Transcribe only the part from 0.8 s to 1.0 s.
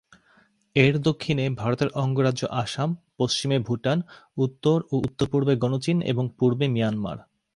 এর